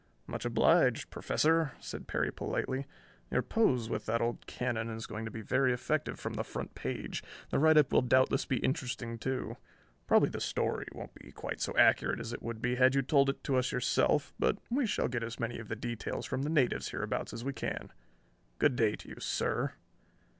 "Much 0.25 0.45
obliged, 0.45 1.11
Professor," 1.11 1.73
said 1.79 2.07
Perry 2.07 2.31
politely. 2.31 2.87
"Your 3.29 3.43
pose 3.43 3.87
with 3.87 4.07
that 4.07 4.19
old 4.19 4.47
cannon 4.47 4.89
is 4.89 5.05
going 5.05 5.25
to 5.25 5.29
be 5.29 5.41
very 5.43 5.71
effective 5.73 6.19
from 6.19 6.33
the 6.33 6.43
front 6.43 6.73
page. 6.73 7.21
The 7.51 7.59
write 7.59 7.77
up 7.77 7.93
will 7.93 8.01
doubtless 8.01 8.45
be 8.47 8.57
interesting 8.57 9.19
too. 9.19 9.57
Probably 10.07 10.29
the 10.29 10.41
story 10.41 10.87
won't 10.91 11.13
be 11.13 11.31
quite 11.31 11.61
so 11.61 11.77
accurate 11.77 12.19
as 12.19 12.33
it 12.33 12.41
would 12.41 12.63
be 12.63 12.77
had 12.77 12.95
you 12.95 13.03
told 13.03 13.29
it 13.29 13.43
to 13.43 13.57
us 13.57 13.71
yourself; 13.71 14.33
but 14.39 14.57
we 14.71 14.87
shall 14.87 15.07
get 15.07 15.21
as 15.21 15.39
many 15.39 15.59
of 15.59 15.67
the 15.67 15.75
details 15.75 16.25
from 16.25 16.41
the 16.41 16.49
natives 16.49 16.89
hereabouts 16.89 17.31
as 17.31 17.43
we 17.45 17.53
can. 17.53 17.93
Good 18.57 18.75
day 18.75 18.95
to 18.95 19.09
you, 19.09 19.17
sir!" 19.19 19.73